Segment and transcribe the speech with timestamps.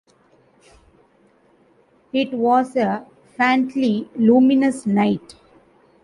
[2.11, 3.05] It was a
[3.37, 5.35] faintly luminous night.